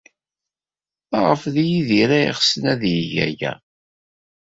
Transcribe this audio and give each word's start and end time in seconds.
Maɣef 1.09 1.41
d 1.53 1.55
Yidir 1.69 2.09
ay 2.19 2.27
ɣsen 2.37 2.63
ad 2.71 2.81
yeg 2.93 3.13
aya? 3.25 3.53